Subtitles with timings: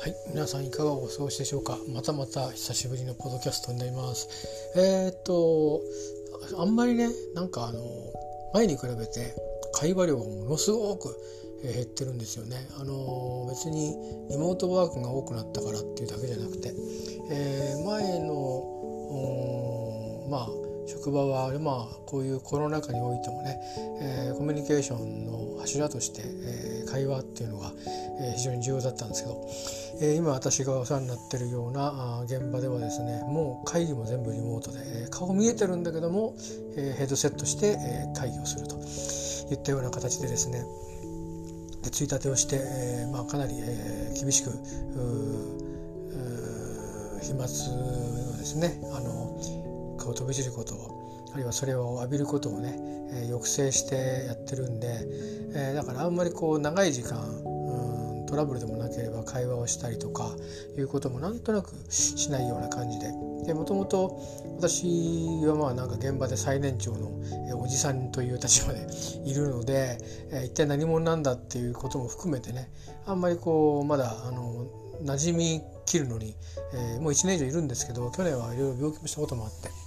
[0.00, 1.76] はい、皆さんいかがお過ごしでしょうか？
[1.92, 4.28] またまた久しぶりのポッドキャストになります。
[4.76, 5.82] えー、っと
[6.56, 7.82] あんまりね、なんかあの
[8.54, 9.34] 前に比べて
[9.72, 11.16] 会話量がものすごく
[11.64, 12.56] 減ってるんですよね。
[12.78, 13.96] あの別に
[14.30, 16.72] リモートワークが多くなったからっていうだけじゃなくて、
[17.30, 18.64] えー、前の
[20.30, 20.48] まあ
[20.86, 23.60] 職場は、まあ、こういうコロナ禍においてもね、
[24.00, 27.74] えー、コミュニケーションの柱として、えー、会話っていうのが、
[28.20, 29.48] え、非常に重要だったんですけど、
[30.00, 36.34] え、今私がお世話になってるような現場ではですねもう会議も全部リモートで、え、顔見えてるんだけども、
[36.76, 38.76] え、ヘッドセットして、え、会議をすると
[39.54, 40.64] いったような形でですね
[41.82, 44.50] でついたてをして、えまあ、かなり、え、厳しく
[47.20, 47.46] 飛沫を
[48.36, 52.76] ですねあの顔飛び散ることをあるいはそれを浴びることをね、
[53.12, 55.06] え、抑制してやってるんで、
[55.54, 57.57] え、だからあんまりこう長い時間
[58.28, 60.30] トラブルでもなければ会話をしたりとか
[60.76, 63.06] いうこともなんとなくしないような感じで
[63.46, 64.20] でもともと
[64.58, 64.84] 私
[65.46, 67.10] はまあなんか現場で最年長の
[67.58, 68.86] おじさんという立場で
[69.24, 69.98] いるので、
[70.44, 72.70] 一体何者なんだっていうことも含めてね
[73.06, 74.66] あんまりこうまだあの
[75.04, 76.34] 馴染み切るのに、
[76.74, 79.77] えー、もう1年以上いるんですけど去年はいろいろ病気もしたこともあって。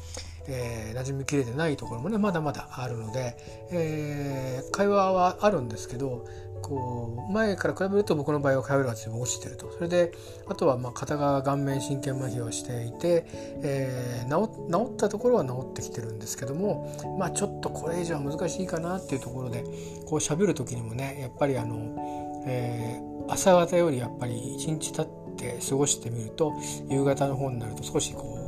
[0.52, 3.38] えー、馴染みきれてないところもねまだまだあるので、
[3.72, 6.26] えー、会話はあるんですけど
[6.62, 9.72] こう前から比べると僕の場合は会話が落ちてると。
[9.72, 10.12] それで
[10.48, 13.26] あとはまあ片側顔面神経麻痺をしていて、
[13.64, 19.64] えー、治治ったところは治ってきてるんですけどもまあちょっとこれ以上は難しいかなっていうところで
[20.06, 26.54] こう喋る時にもねやっぱりあの、えー、朝方よりやっぱり一日経って過ごしてみると
[26.90, 28.41] 夕方の方になると少しこう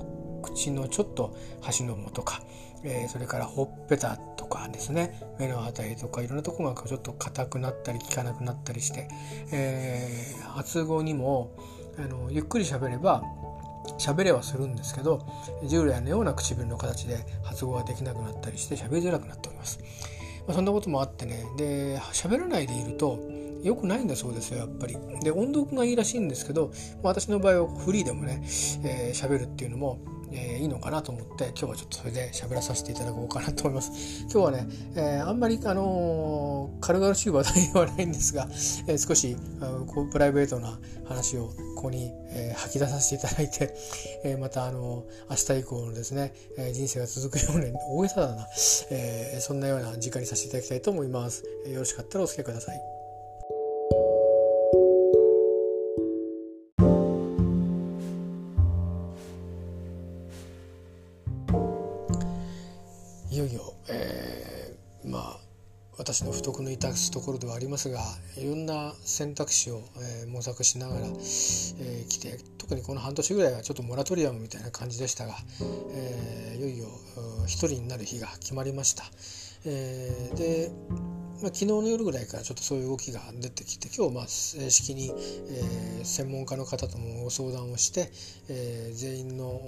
[0.44, 2.44] 口のちょっと端の方とか、
[2.84, 9.08] えー、それからほっぺたとかですね目の辺りとかいろんなところがちょっと硬くなったり効かなくなったりして、
[9.52, 11.58] えー、発語にも
[11.98, 13.24] あのゆっくり喋れば
[13.98, 15.26] 喋れはするんですけど
[15.68, 19.80] 従来のような唇の形で発語ができなくなったりして喋りづらくなっております。
[20.48, 23.20] まあ、そんなこともあってねで喋らないでいると
[23.64, 24.98] 良くないんだそうですよやっぱり。
[25.22, 26.72] で音読がいいらしいんですけど、
[27.02, 30.00] 私の場合はフリーでもね喋、えー、るっていうのも
[30.34, 33.92] えー、いいのかなと思って今日はちょっとそれで喋らさせていただこうかなと思います。
[34.32, 38.48] 今日はね、えー、あんまりあのー、軽々しい話題ではないんですが、
[38.88, 39.38] えー、少し
[39.88, 43.76] こうプライベートな話をここに、えー、吐き出させていただいて、
[44.24, 48.48] えー、またあの明日以降のですね、えー、人生が続くような大げさだな、
[48.90, 51.44] えー、そんなような時間にさせていただきたいと思います。
[51.68, 53.03] よろしかったらお付き合いください。
[63.34, 65.38] いよいよ、えー、まあ
[65.98, 68.00] 私の不徳の致すところではありますが
[68.38, 69.82] いろんな選択肢を、
[70.22, 75.34] えー、模索しながら、えー、来て特にこの半年ぐらいはちょっとモラトリアムみたいな感じでしたが、
[75.96, 76.88] えー、いよいよ
[77.48, 79.04] 一人になる日が決まりました。
[79.66, 80.72] えー、で
[81.44, 88.10] まあ、昨日の夜ぐらいからちょっとそういう動きが出てきて今日まあ正式に、えー、専門家の方ともご相談をして、
[88.48, 89.60] えー、全員の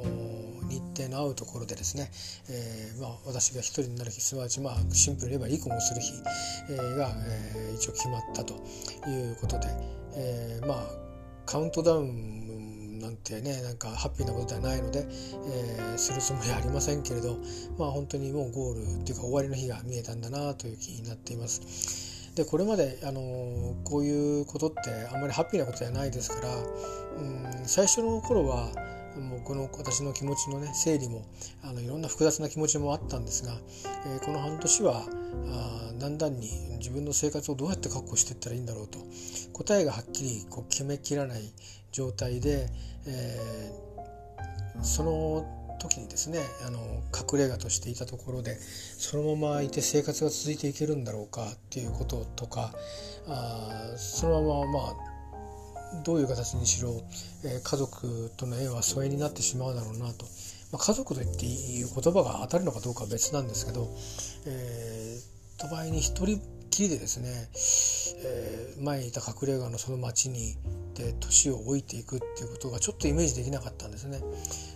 [0.70, 2.10] 日程の合うところでですね、
[2.50, 6.14] えーまあ、私が一人になる日すなわちまあシンプルに言えば離婚をする日、
[6.70, 7.10] えー、が、
[7.54, 8.54] えー、一応決まったと
[9.10, 9.68] いうことで、
[10.16, 10.78] えー、まあ
[11.46, 12.45] カウントダウン
[13.32, 17.38] なんてねなんかハッピーなことではないので、えー、するつもりはありませんけれど
[17.78, 22.34] まあ本当にもうゴールっていうか終わりの日が見えたんだなという気になっています。
[22.36, 28.72] でこれまであのこういうことってあんまりハッピーなことではないですから、うん、最初の頃は
[29.18, 31.26] もうこの私の気持ちのね整理も
[31.64, 33.54] あのいろんな複雑な気持ちもあったんですが、
[34.06, 35.06] えー、この半年は
[35.48, 36.50] あだんだんに
[36.80, 39.00] 自分の生活をどうやって確保していったらいいんだろうと
[39.54, 41.42] 答えがはっきりこう決めきらない
[41.96, 42.68] 状態で、
[43.08, 46.80] えー、その時にですねあの
[47.16, 52.74] 隠れ家としていたところでそのままいて生活が続いていけるんだろうかっていうこととか
[53.28, 54.96] あそのまままあ
[56.04, 57.02] どういう形にしろ、
[57.46, 60.26] え、家族との縁は疎遠になってしまうだろうなと、
[60.74, 63.88] まあ、家族と言っていう言葉が当たるのかどうかは別なんですけど、
[64.46, 67.30] えー、と場合に一人きりでですね、
[68.26, 70.58] えー、前にいた隠れ家のその町に
[70.96, 74.20] で年を老いていくっていうことがちょっとイメージできなかったんですね。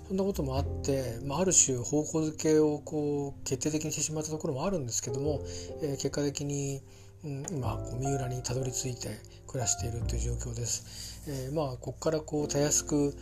[0.07, 5.42] そんなこともあって、まあ、ある種方向づけをこう決定的にしてしまったところもあるんですけども、
[5.81, 6.81] えー、結果的に、
[7.24, 11.10] うん、今こう三浦にたどり着いて暮らしているという状況です。
[11.27, 13.13] えー、まあここからこうたやすく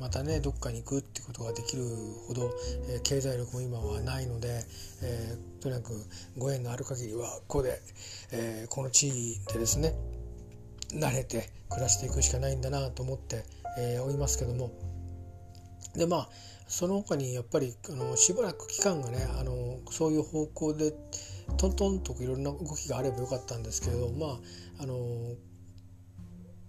[0.00, 1.84] またねどっかに行くってことができる
[2.26, 2.50] ほど、
[2.88, 4.64] えー、経済力も今はないので、
[5.02, 5.92] えー、とにかく
[6.36, 7.80] ご縁のある限りはここで、
[8.32, 9.94] えー、この地位でですね
[10.92, 13.44] 慣れて暮らしていくしかないんだなと思って、
[13.78, 14.70] えー、おりますけども。
[15.96, 16.28] でまあ
[16.68, 20.92] その他にやっぱりあのしばらく期間がねあのそういう方向で
[21.56, 24.38] トントンといろんな動きがあればよかったんですけどま
[24.78, 24.96] ああの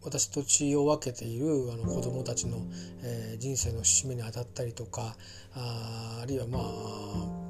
[0.02, 2.58] 私と血を分けているあの子どもたちの、
[3.04, 5.18] えー、人生の節目にあたったりとか
[5.54, 7.49] ああるいはまあ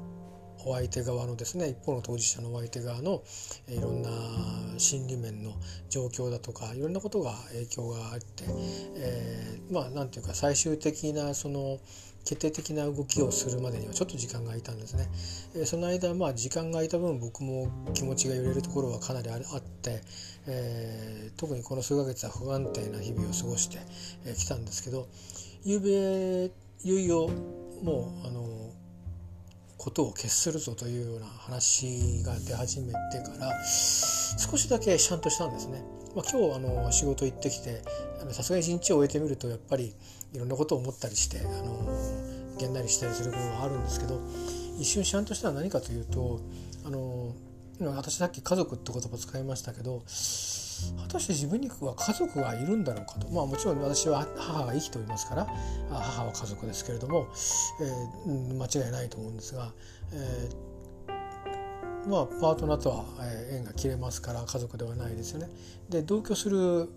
[0.64, 3.22] お相手側のですね一方の当事者のお相手側の
[3.68, 4.10] いろんな
[4.78, 5.52] 心理面の
[5.88, 8.44] 状況だとかいろんなことが影響があって、
[8.96, 11.78] えー、まあ何て言うか最終的なその
[12.24, 15.08] 決定的な動きをするまでにはちょっと時間が空いたんですね。
[15.54, 20.02] えー、その間まあ時間が空いた分僕も気持ちが揺れるところはかなりあって、
[20.46, 23.78] えー、特にこの数ヶ月は不安定な日々を過ごして
[24.34, 25.08] きたんですけど
[25.64, 26.50] 夕べ
[26.84, 27.28] いよいよ
[27.82, 28.72] もうあの
[29.80, 35.82] ことを決するぞというような話が出始めてから少しだけシャンとしたんですね。
[36.14, 37.82] まあ、今日あの仕事行ってきて
[38.30, 39.94] さすがに一日を終えてみるとやっぱり
[40.34, 41.88] いろんなことを思ったりしてあの
[42.58, 44.20] げんなりしたりすることがあるんですけど
[44.78, 46.40] 一瞬シャンとしたら何かというと
[46.84, 47.32] あの
[47.80, 50.02] 私さっき家族って言葉使いましたけど
[51.02, 55.46] 果たして自分には家族がいるんだろうかとまあもちろん私は母が生きておりますから
[55.90, 57.28] 母は家族ですけれども、
[57.80, 59.72] えー、間違いないと思うんですが、
[60.12, 63.04] えー、まあパートナーとは
[63.52, 65.48] 縁が切れますから家族ではないですよね。
[65.88, 66.88] で同居する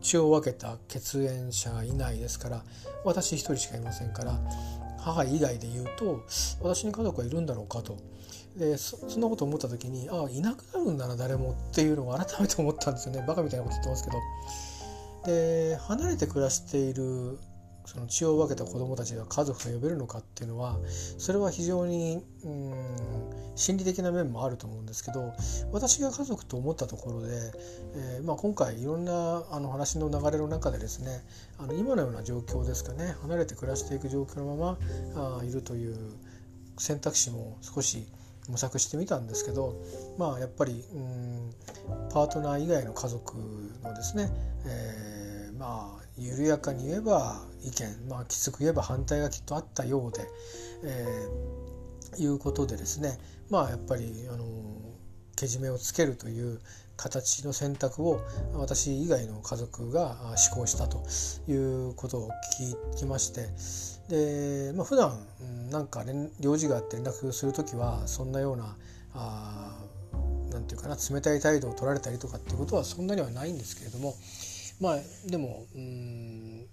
[0.00, 2.64] 血を分けた血縁者がいないですから
[3.04, 4.40] 私一人しかいませんから
[4.98, 6.24] 母以外で言うと
[6.62, 7.98] 私に家族はいるんだろうかと。
[8.56, 14.16] でそんなこと思った時にああいなくなるんだな誰もっていうのを改めて思ったんですよねバカみたいなこと言ってますけど。
[15.24, 17.38] で離れて暮らしている
[17.86, 20.78] その血を分けた子どもたちが家族と呼べるのかっていうのは
[21.18, 22.74] それは非常にうん
[23.56, 25.32] 心理的な面もあると思うんですけど
[25.70, 27.28] 私が家族と思ったところで、
[27.94, 31.22] えーまあ、今回いろんなあの話の流れの中でですね
[31.58, 34.78] あの今のような状況ですかね離れて暮らしていく状況のま
[35.14, 35.96] まあいるという
[36.78, 38.06] 選択肢も少し
[38.48, 39.80] 模索してみたんですけど
[40.18, 41.50] まあやっぱりうん
[42.12, 43.36] パートナー以外の家族
[43.82, 44.30] のですね、
[44.66, 50.26] えー、まあ緩やかに言えば意見、まあ、きつく言えば反対がきっとあったようで、
[50.84, 53.18] えー、いうことでですね
[53.50, 54.44] まあやっぱりあの
[55.36, 56.60] けじめをつけるという
[56.96, 58.20] 形の選択を
[58.54, 61.02] 私以外の家族が施行したと
[61.50, 61.54] い
[61.90, 62.30] うことを
[62.94, 63.48] 聞きまして
[64.08, 65.18] で、まあ、普段
[65.70, 66.04] なんか
[66.40, 68.76] 用事があって連絡する時はそんなような
[69.14, 69.76] あ
[70.50, 74.14] なんていうかな冷たい態度を取られたりとかっていうことはそんなにはないんですけれども
[74.80, 76.66] まあでもうん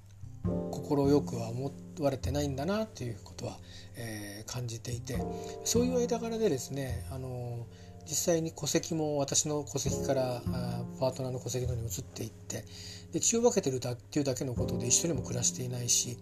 [0.44, 3.58] 快くは思われてないんだなっていうことは、
[3.96, 5.18] えー、感じていて
[5.64, 7.68] そういう間柄でですねあの
[8.12, 12.66] 実際に戸籍も私の戸籍からあパートナーの戸籍のに移っていって
[13.14, 16.18] で血を分けてるだっていうだけのことで一緒にも暮らしていないし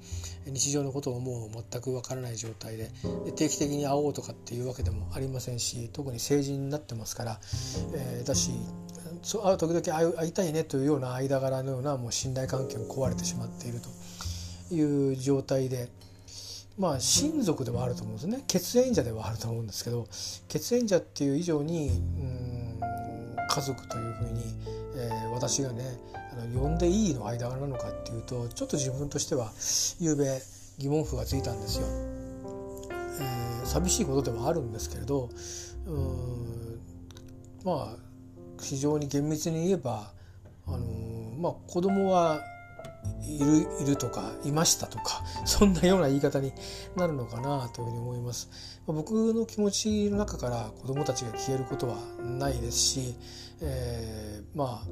[0.46, 2.92] 日常のことをもう全く分からない状態で
[3.26, 7.40] で定期的に会おうとかっていうわけでもありませんし特に成人になってますから、
[7.96, 8.52] えー、だし
[9.44, 13.80] 会う時々会いたいねというような間柄のようなもう信頼関係も壊れてしまっている
[14.70, 15.90] という状態で。
[16.80, 20.08] まあ親族ではあると思うんですね血縁者ではあると思うんですけど
[20.48, 22.80] 血縁者っていう以上にうん
[23.50, 24.42] 家族というふうに、
[24.96, 25.84] えー、私がね
[26.14, 30.42] あの呼んでいいの間柄なのかっていうとちょっと自分としては昨べ
[30.78, 31.88] 疑問符がついたんですよ。
[33.20, 35.30] えー、寂しいことではあるんですけれど
[35.86, 36.80] うん
[37.66, 37.98] まあ
[38.62, 40.14] 非常に厳密に言えば
[40.66, 40.86] あの
[41.38, 42.42] まあ子供は
[43.24, 46.54] いるいるとかいましたとか そんなような言い方に
[46.96, 48.50] なるのかなというふうに思います。
[48.88, 53.16] 僕の気持ちの中から子どもたちが消えることはないですし、
[53.62, 54.88] えー、まあ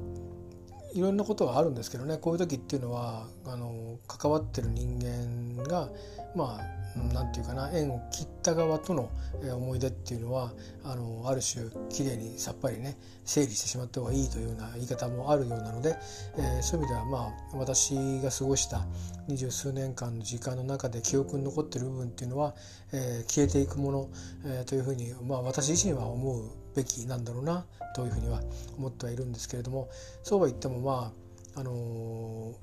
[0.98, 2.18] いろんなことがあるんですけどね。
[2.18, 5.88] こういう時っていうのはあの関わってる人間が
[6.34, 6.78] まあ
[7.12, 9.08] 何て言うかな縁を切った側との
[9.54, 10.52] 思い出っていうのは
[10.84, 15.96] あのある種きれいにさっぱりね整理してしまった方がいいというような言い方もあるようなので、
[16.36, 17.18] えー、そういう意味ではま
[17.52, 18.84] あ私が過ごした
[19.28, 22.54] 二十数年間の時間の中で記憶に残ってる部分っていうのは、
[22.92, 24.08] えー、消えていくもの、
[24.44, 28.40] えー、というふうに、まあ、私自身は思うべきなんだろうなというふうには
[28.78, 29.88] 思ってはいるんですけれども
[30.22, 31.12] そうは言ってもま
[31.56, 32.54] ああの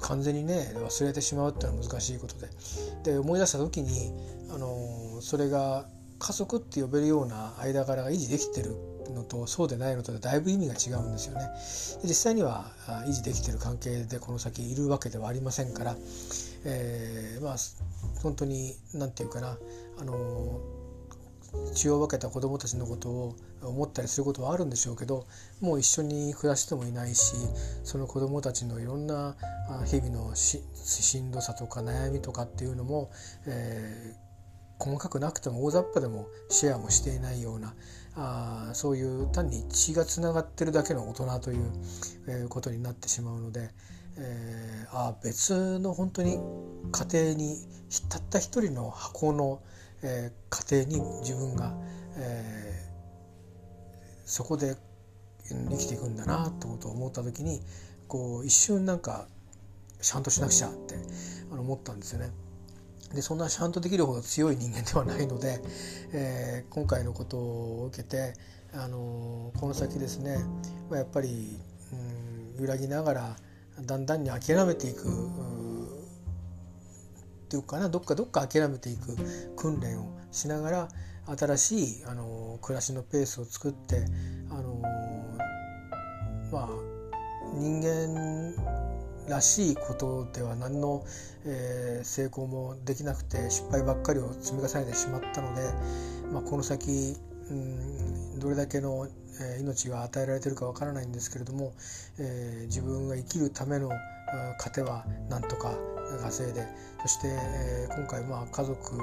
[0.00, 2.48] 完全にね忘れてしまうっていうのは難しいことで。
[3.04, 4.12] で思い出した時に
[4.50, 5.86] あのそれが
[6.18, 8.76] 家族って呼べるような間柄が維持できてる
[9.10, 11.48] のとそうでないのとでだいぶ意味が違うんですよね。
[12.04, 12.72] 実際には
[13.06, 15.96] 維持できてる関係でこの先いるわけではありませんから、
[16.64, 17.56] えー、まあ
[18.22, 19.58] 本当に何て言うかな
[19.98, 20.60] あの
[21.74, 25.26] 血を分けた子どもたちのことを思ったりすることはあるんでしょうけど
[25.60, 27.34] もう一緒に暮らしてもいないし
[27.84, 29.36] その子どもたちのいろんな
[29.84, 30.60] 日々のし
[31.20, 33.10] んどさとか悩みとかっていうのも、
[33.46, 37.74] えー、細かくなくても大雑把でもシェアもしていないような
[38.14, 41.72] あそういう単に血がつながってるだけの大人という、
[42.28, 43.70] えー、ことになってしまうので、
[44.18, 46.38] えー、あ別の本当に
[46.92, 47.56] 家庭に
[48.10, 49.62] たった一人の箱の、
[50.02, 51.74] えー、家庭に自分が、
[52.16, 54.76] えー、そこで
[55.48, 57.60] 生きていくんだなってことを思った時に
[58.08, 59.26] こう一瞬なんか
[60.00, 60.96] ちゃんとしなくちゃって
[61.50, 62.30] あの思ったんですよね。
[63.14, 65.60] でそんなちゃんとできるほど強い人間ではないので、
[66.12, 68.34] えー、今回のことを受けて、
[68.72, 70.38] あのー、この先ですね、
[70.88, 71.58] まあ、やっぱり、
[72.56, 73.36] うん、揺らぎながら
[73.80, 75.04] だんだんに諦めていくっ
[77.48, 79.16] ていうかなどっかどっか諦めていく
[79.56, 80.88] 訓練をしながら
[81.36, 84.04] 新しいあの暮らしのペースを作って
[84.50, 84.80] あの
[86.50, 86.68] まあ
[87.54, 88.81] 人間
[89.28, 91.04] らしいことでは何の、
[91.44, 95.62] えー、成功もできなくて失敗ばっかりを積み重ねてしまったので、
[96.32, 97.16] まあ、この先、
[97.50, 99.08] うん、どれだけの、
[99.40, 101.72] え、命が与えられてるかわからないんですけれども、
[102.18, 103.90] えー、自分が生きるための
[104.58, 105.74] 糧はなんとか
[106.22, 106.66] 稼いで
[107.02, 108.96] そして、えー、今回まあ家族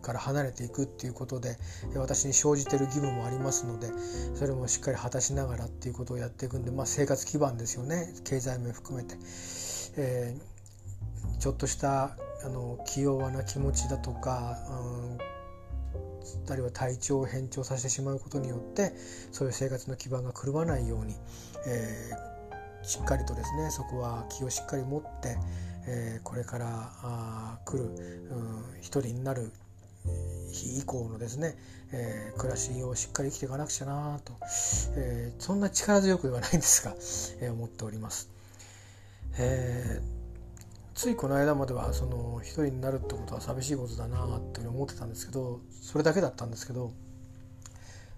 [0.00, 1.56] から離れていくっていうことで
[1.94, 3.88] 私に生じてる義務もありますので
[4.34, 8.14] それもしっかり果たしながらっていうことをやっていくんで、まあ、生活基盤ですよね。
[8.24, 9.16] 経済面含めて、
[9.96, 18.92] えー、ちょっとしたあの気弱な気持ちだとか、うん、あるいは体調を変調させてしまうことによって
[19.32, 21.14] そういう生活の基盤が狂わないように、
[21.66, 25.36] えー、しっかりとですねそこは気をしっかり持って、
[25.86, 26.66] えー、これから
[27.02, 27.84] あ来る、
[28.30, 29.52] うん、一人になる
[30.52, 31.56] 日以降のですね、
[31.92, 34.34] えー、暮らしをしっかり生きていかなくちゃなと、
[34.96, 36.94] えー、そんな力強くではないんですが、
[37.40, 38.30] えー、思っております。
[39.38, 40.00] え
[41.00, 46.92] ついこの間まではその一人になるってことは寂しいことだなって思ってたんですけどそれだけだったんですけど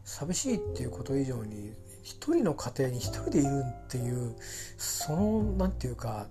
[0.05, 4.35] 寂しいっていうこと以上に一人の家庭に一人でいるっていう
[4.77, 6.27] その何て言うか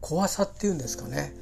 [0.00, 1.32] 怖さっていうんですかね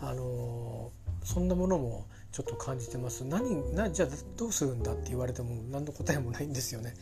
[0.00, 0.92] あの
[1.22, 3.24] そんなものもちょっと感じてます。
[3.24, 6.94] 何なじゃあどうするんだって言われても何の答えもないんですよね。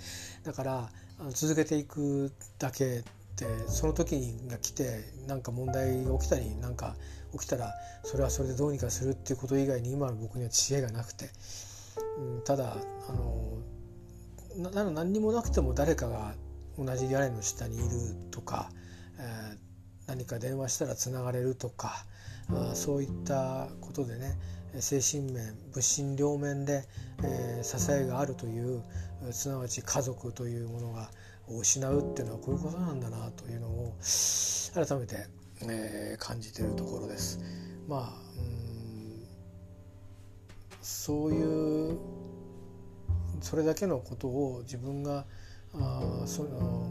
[0.44, 0.90] だから
[1.30, 3.04] 続けていくだけ
[3.36, 6.96] でその時が来て何か問題が起きたりなんか
[7.32, 11.30] 起きたらそれはそれでどうにかするっていうこと以外に今の僕には知恵がなくて、
[12.18, 12.76] うん、ただ
[13.08, 13.58] あの
[14.72, 16.34] な何にもなくても誰かが
[16.76, 17.86] 同じ屋根の下にいる
[18.30, 18.70] とか、
[19.18, 19.58] えー、
[20.08, 22.04] 何か電話したらつながれるとか
[22.50, 24.38] あそういったことでね
[24.80, 26.84] 精神面物心両面で、
[27.22, 28.82] えー、支えがあるという
[29.32, 31.10] すなわち家族というものが
[31.48, 33.94] 失うっていうのはこういうことなんだなというのを
[34.74, 35.26] 改めて、
[35.62, 37.40] えー、感じているところです。
[37.88, 38.58] まあうん
[40.82, 41.98] そういう
[43.40, 45.24] それだけのことを自分が
[45.74, 46.90] あその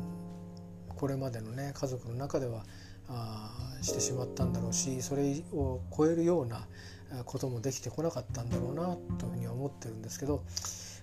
[0.89, 2.63] これまでのね家族の中では
[3.09, 6.67] あしてしまったんだろうしそれを超えるような
[7.25, 10.43] こともできてこなかったんだろうなというふうには思ってるんですけど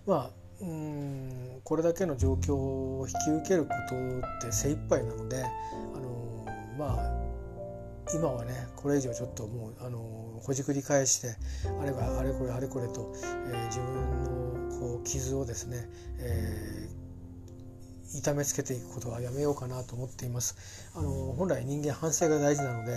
[0.06, 0.30] まあ
[0.60, 6.46] うんこれだけの状況を引き受けることって精一杯なのであの
[6.78, 7.24] まあ
[8.14, 9.98] 今はねこれ以上ちょっともうあの
[10.42, 11.36] ほじくり返して
[11.80, 13.12] あればあれこれあれこれと、
[13.48, 17.04] えー、自分のこう傷をですね、えー
[18.14, 20.90] 痛めつけていくことはやめようかなと思っています。
[20.94, 22.92] あの本来人間反省が大事なので、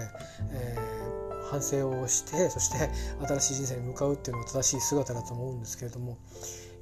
[0.51, 2.89] えー、反省をして そして
[3.25, 6.17] 新しい人生に向かうっていうのが正しい姿だと思うんですけれども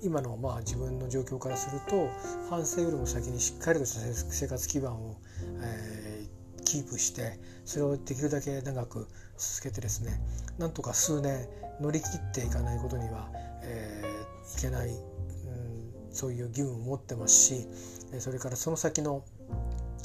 [0.01, 2.09] 今のまあ自分の状況からすると
[2.49, 5.15] 反省よりも先にしっかりとした生活基盤を、
[5.61, 9.07] えー、キープしてそれをできるだけ長く
[9.37, 10.21] 続けてですね
[10.57, 11.47] なんとか数年
[11.81, 13.29] 乗り切っていかないことには、
[13.63, 15.03] えー、いけない、うん、
[16.11, 17.67] そういう義務を持ってますし
[18.19, 19.23] それからその先の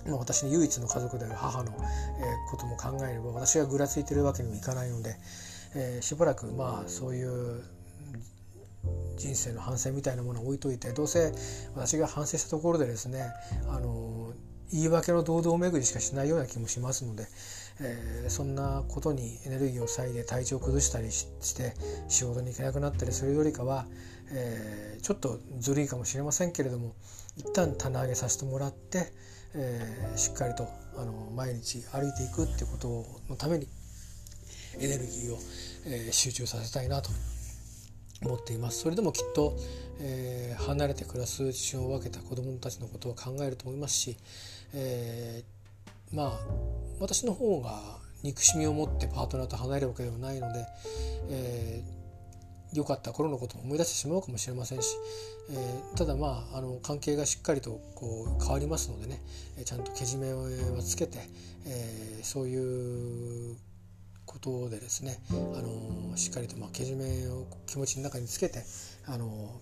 [0.07, 5.16] まあ私の唯一の家族である母のえことも考えれば私がぐらついてるわけにもいかないので、
[5.75, 7.62] えー、しばらくまあそういう
[9.16, 11.33] 人生の反省みたいなものを置いといてどうせ
[11.75, 13.26] 私が反省したところでですね
[13.69, 14.33] あの
[14.73, 17.26] 言い訳の堂々巡りしかしないような気もしますので、
[17.80, 21.26] えー、そんなことにエネルギーを割いて体調を崩したりし
[21.57, 21.75] て
[22.09, 23.87] 仕事に行けなくなったりするよりかは、
[24.33, 26.95] えー、ちょっとずるいかもしれませんけれども
[27.37, 29.12] 一旦棚上げさせてもらって、
[29.54, 33.66] えー、しっかりとあの毎日歩いていくっていうことのために
[34.78, 35.38] エネルギーを、
[35.87, 37.11] えー、集中させたいなと
[38.23, 38.80] 思っています。
[38.80, 39.57] それでもきっと、
[40.00, 44.16] えー、離れて暮らす父親を分けた子どもたちのことを考えると思いますし、
[44.75, 46.30] えー、まあ
[47.00, 47.80] 私の方が
[48.23, 50.66] 憎しみを持ってパートナーと離れるわけではないので、
[51.30, 51.50] え
[52.73, 54.97] 良かった頃のことを思い出してしまうかもしれませんし、
[55.50, 59.21] えー、ただまああの関係がしっかりとこう変わりますのでね
[59.65, 60.49] ちゃんとけじめは
[60.83, 61.19] つけて、
[61.67, 63.57] えー、そういう
[64.31, 68.62] ことでですね、あのしっかりとまあけじめを気持ちの中につけて、
[69.07, 69.61] あの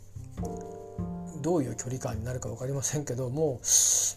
[1.41, 3.61] どういう距離感になるか分かりませんけども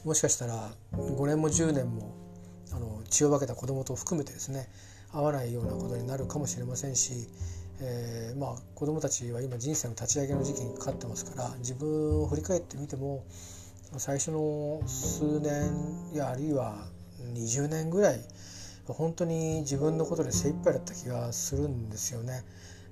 [0.03, 2.13] もしかしたら5年も10年も
[2.73, 4.67] あの血を分けた子供と含めてですね
[5.13, 7.29] 合わないようなことになるかもしれませんし、
[7.83, 13.23] えー、まあ子どもたちは今人生の立ち上げの時期にかかってますから自分を振り返ってみても
[13.97, 15.71] 最初の数年
[16.13, 16.85] やあるいは
[17.33, 18.21] 20年ぐらい
[18.87, 22.43] 本当に自分のことで精一杯だった気がするんですよね。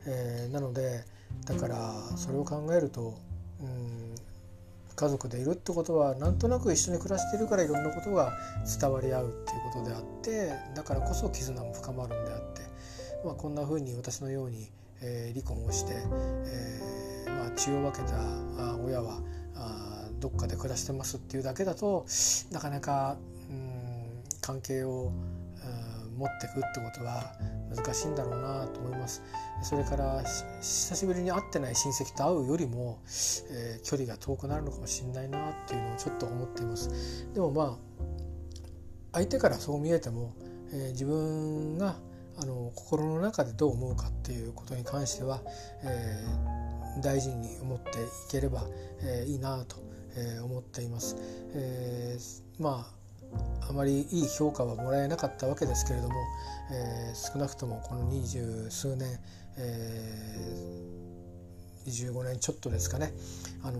[0.05, 1.03] えー、なので
[1.45, 3.17] だからそれを考えると、
[3.61, 4.15] うん、
[4.95, 8.33] 家族でいるってことはなんとなく一緒に暮らしているからいろんなことが
[8.79, 12.61] 伝わり合うっていうことであってだからこそ絆も深まるんであって、
[13.25, 14.69] まあ、こんな風に私のように
[15.01, 18.17] えー、離婚をして、えーまあ、血を分けた
[18.83, 19.21] 親は
[19.55, 22.05] あどっかで暮らしてますっていうだけだと
[22.51, 23.17] なかなか
[23.49, 25.11] うん関係を
[26.19, 27.33] 持っていくってことは
[27.73, 29.23] 難しいんだろうなと思います。
[29.63, 30.21] それから
[30.59, 32.99] 久しぶりに会ってない親戚と会うよりも、
[33.51, 37.25] えー、距離が遠くなるのかもしれないなっていうのをちょっと思っています。
[37.33, 38.03] でもまあ
[39.13, 40.33] 相手からそう見えても、
[40.73, 41.95] えー、自分が
[42.41, 45.41] あの心の中でどう思うかっていうことに関しては、
[45.83, 47.93] えー、大事に思ってい
[48.31, 48.65] ければ、
[49.01, 49.75] えー、いいなと、
[50.15, 51.17] えー、思っています。
[51.53, 52.99] えー、まあ
[53.69, 56.15] あまりいい評価はもらえなかったわけですけれども、
[56.71, 59.19] えー、少なくともこの二十数年、
[59.57, 63.13] えー、25年ちょっとですかね、
[63.61, 63.79] あの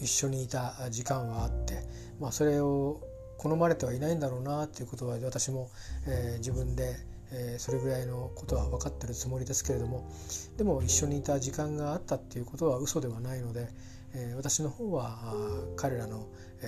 [0.00, 1.82] ー、一緒にいた時間はあって、
[2.18, 3.02] まあ、それを
[3.38, 5.70] 好まれてはいないんだろうなっていうことは私も、
[6.06, 6.96] えー、自分で、
[7.32, 10.10] えー、それぐらいのことは分かってるつもりですけれども
[10.56, 13.68] でも一緒にいた時間があったっていうことは嘘ではないので、
[14.14, 15.34] えー、私の方は
[15.76, 16.26] 彼らの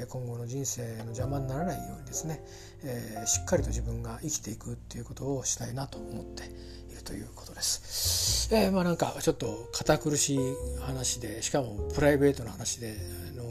[0.08, 2.44] 今後の人生の邪魔にならないようにですね、
[2.84, 8.54] えー、しっかりと自分が生きていくっていうことをしたいなと思っているということです。
[8.54, 10.38] えー、まあなんかちょっと堅苦しい
[10.80, 12.96] 話でしかもプライベートな話で
[13.32, 13.44] あの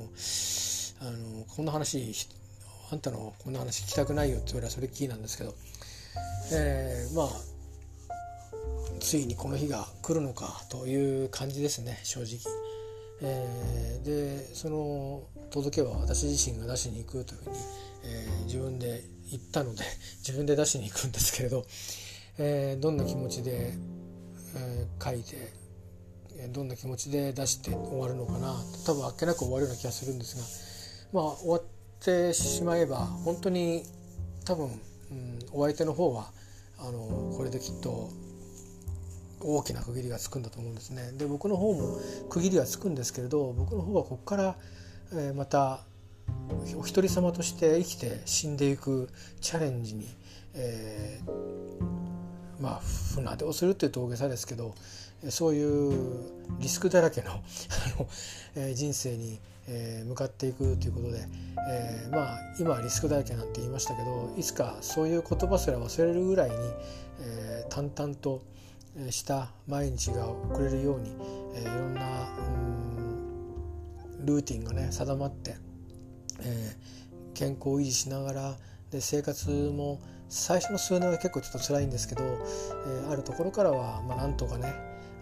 [1.02, 2.14] あのこんな話
[2.92, 5.54] あんたのこんな話聞きたくないよって言われたらそれっきりなんですけど、
[6.52, 7.28] えー、まあ
[9.00, 12.40] ついにこの日が来るのかという感じですね正直。
[13.22, 17.58] えー、でその届けは私自身が出しに行くというふうに、
[18.06, 19.84] えー、自分で言ったので
[20.26, 21.66] 自分で出しに行くんですけれど、
[22.38, 23.74] えー、どんな気持ちで、
[24.56, 25.54] え書いて
[26.48, 33.84] どんな気持ちで出して終わるのかな多分あっけなく終わるような気がするんですがまあ終わってってしまえば本当に
[34.46, 34.68] 多分、
[35.12, 36.32] うん、お相手の方は
[36.80, 38.10] あのこれできっと
[39.42, 41.12] 大きな区切りがつくんだと思うんですね。
[41.18, 44.56] で僕の方も区切りはつくんですけれど僕の方はここから、
[45.14, 45.82] えー、また
[46.78, 49.10] お一人様として生きて死んでいく
[49.42, 50.08] チャレンジに、
[50.54, 52.82] えー、まあ
[53.14, 54.74] 船出をするっていうと大げさですけど
[55.30, 56.24] そういう
[56.60, 57.44] リスクだらけの、
[58.74, 59.40] 人生に
[59.72, 61.28] えー、向かっていくということで、
[61.72, 66.56] えー、まあ今はリスクだらけなんて言いましたけどいつかそういう言葉すら忘れるぐらいに、
[67.22, 68.42] えー、淡々と
[69.10, 71.12] した毎日が送れるように、
[71.56, 72.02] えー、いろんな
[72.38, 75.56] うんルーティンがね定まって、
[76.42, 78.58] えー、健康を維持しながら
[78.92, 84.74] で生活も最初の数年は結構ちょっと辛いんですけど、えー、あるところからは、まあ、なんとかね、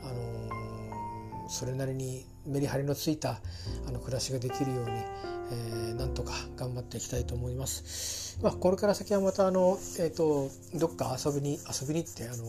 [0.03, 3.39] あのー、それなりにメリハリのついた
[3.88, 4.91] あの暮らしができるように、
[5.51, 8.39] えー、なんとか頑張っていきたいと思います。
[8.41, 12.43] まあ、これから先はまたあの、えーと、どっか遊びに遊びに行ってあの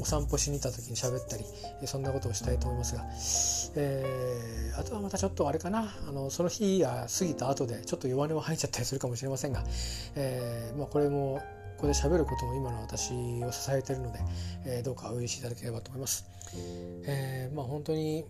[0.00, 1.44] お散歩しに行った時に喋ったり
[1.86, 3.06] そんなことをしたいと思いますが、
[3.76, 9.62] えー、あとはまたちょっとあれかなあのその日が過ぎた後でちょっと弱音を吐いちゃったりするかもしれませんが、
[10.16, 11.40] えーまあ、これも
[11.76, 13.12] ここで喋ることも今の私
[13.44, 14.18] を支えているので、
[14.66, 16.26] えー、どうかお許しいただければと思います。
[17.04, 18.24] えー、まあ本当に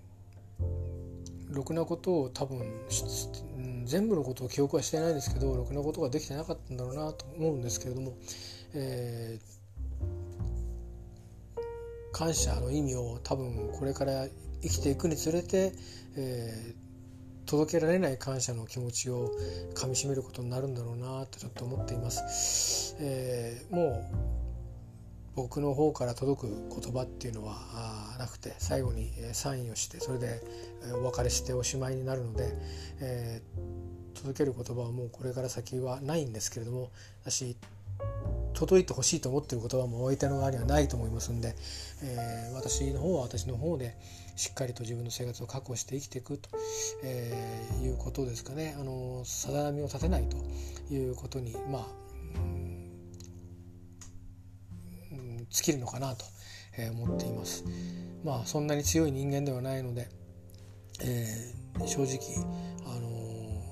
[1.51, 2.63] ろくなことを多分
[3.85, 8.13] 全部のことを記憶はしてないんですけどろくなことができてなかったんだろうなと思うんですけれども、
[8.75, 14.27] えー、感謝の意味を多分これから
[14.63, 15.73] 生きていくにつれて、
[16.17, 19.31] えー、届けられない感謝の気持ちを
[19.75, 22.97] かみしめることになるんだろうなとちょっと思っています。
[23.01, 24.48] えー、もう
[25.39, 27.55] 僕の方から届く言葉っていうのは
[28.19, 30.43] なくて最後にサインをしてそれで
[31.01, 32.49] お別れしておしまいになるので、
[33.01, 36.91] えー、届ける言葉はもうこれから先はないんですけれども
[37.23, 37.57] 私
[38.53, 41.55] 届いてほしいと思ってる言葉もお相手の側にはないと思いますんで、
[42.03, 43.97] えー、私の方は私の方で
[44.35, 46.51] しっかりと自分の生活を確保して生きていくと、
[47.05, 48.77] えー、いうことですかね。
[48.77, 50.37] あのさだ波を立てないと
[50.93, 52.08] いうことにまあ、
[55.51, 56.25] 尽きるのかなと
[56.93, 57.65] 思っています。
[58.25, 60.09] まあそんなに強い人間ではないので、
[61.03, 62.45] えー、正直
[62.87, 63.63] あの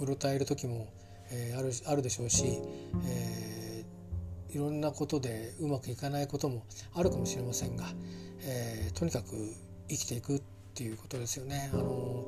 [0.00, 0.88] うろたえる時も、
[1.30, 2.44] えー、あるあるでしょうし、
[3.06, 3.54] えー
[4.54, 6.62] いろんなことでうまくいかないことも
[6.94, 7.86] あるかもしれませんが、
[8.46, 9.30] えー、とにかく
[9.88, 10.42] 生きていくっ
[10.74, 12.24] ていうことですよねあの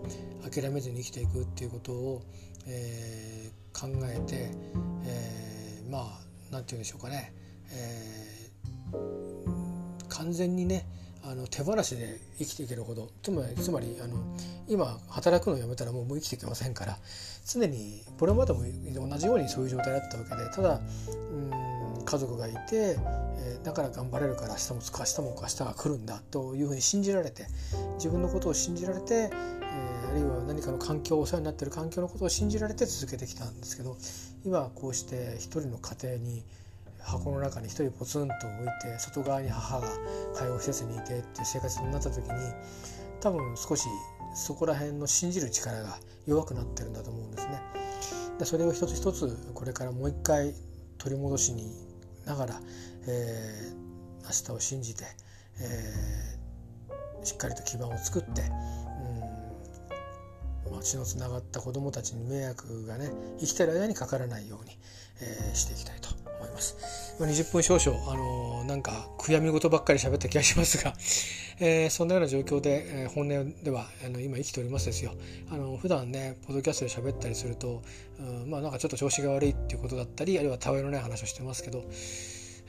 [0.51, 2.23] 諦めずに生きていくっていうことを、
[2.67, 4.51] えー、考えて、
[5.05, 6.03] えー、まあ
[6.51, 7.33] 何て言うんでしょうかね、
[7.71, 8.36] えー、
[10.09, 10.87] 完全にね
[11.23, 14.17] あの手放しで生きていけるほどつまりつまりあの
[14.69, 16.99] 今働くのをやめたらもう生きていけませんから
[17.45, 20.81] 常にこれまでも同じようにそういう状態だったわけでただ
[21.33, 22.97] うん家族がいて、
[23.39, 27.47] えだから頑張れるから明日も明日も明日が来るんだというふうに信じられて
[27.97, 29.31] 自分のことを信じられて、え
[30.09, 33.97] あるいは何かの環境お世話になってる環境のことを信じられて続けてきたんですけど
[34.45, 36.45] 今こうして一人の家庭に
[37.07, 39.89] 箱の中に一人ポツンと置いて外側に母が
[40.35, 42.33] 介護施設にいてっていう生活になった時に
[43.21, 43.87] 多分少し
[44.35, 47.63] そこら辺の信じる力が弱くなってるんだと思うんですね。
[48.39, 50.53] でそれを一つ一つこれからもう一回
[50.99, 51.73] 取り戻しに
[52.27, 52.61] ながら、
[53.07, 55.05] えー、明日を信じて、
[55.61, 58.43] えー、しっかりと基盤を作って、
[60.69, 64.77] うん、血のつながった子どもたちに迷惑がね生きてる間にかからないように、
[65.23, 66.16] えー、していきたいと
[66.57, 67.17] ます。
[67.21, 70.95] まあ、20分少々、あのー、なんか悔やみ事ばっかり喋った気がしますが、
[71.61, 75.13] えー、そんなような状況で、えー、本音ではあの今生きておりますですよ。
[75.51, 77.83] あの普段ねポッドキャストで喋ったりすると、
[78.47, 81.85] まあなんかちょっと調子が悪いっていうことだったりあるいはたわいのない話をしてますけど、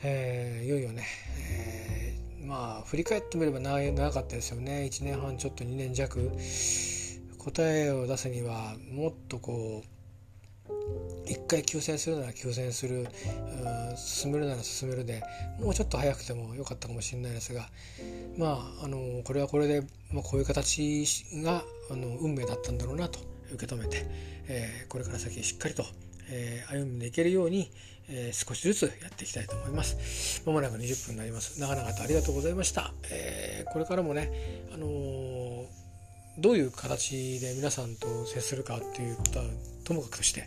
[0.02, 1.04] えー、いよいよね、
[1.50, 6.30] えー、まあ振り返ってみれば長かったですよね1年半ちょっと2年弱
[7.38, 9.97] 答えを出すにはもっとこう
[11.28, 13.06] 一回休戦するなら休戦する
[13.96, 15.22] 進めるなら進めるで
[15.60, 17.68] もうちょっと早くてもよかったかもしれないですが
[18.36, 23.20] まああのこれはこれで、まあ、こういう形があの運命だったんだろうなと
[23.52, 24.06] 受け止めて、
[24.48, 25.84] えー、これから先しっかりと、
[26.30, 27.70] えー、歩んでいけるように、
[28.08, 30.42] えー、少しずつやっていきたいと思います。
[30.46, 31.60] まもなく20分になります。
[31.60, 32.92] 長々とありがとうございました。
[33.10, 34.30] えこれからもね、
[34.72, 34.86] あの
[36.38, 39.44] どういう形で皆さんと接するかっていうことは
[39.84, 40.46] ともかくとして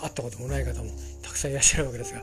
[0.00, 0.90] 会ったこともない方も
[1.22, 2.22] たくさんいらっしゃるわけですが、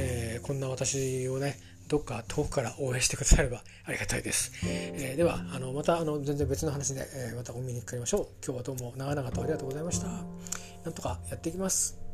[0.00, 4.52] えー、こんな私をねどっか遠くから応援してくださればありがたいです。
[4.64, 8.28] えー、ではあのまたあの全然別の話で、えー、またお見にかかりましょう。
[8.44, 10.08] 今日はどうも長々とありがとうございました。
[10.08, 12.05] なんとかやっていきます。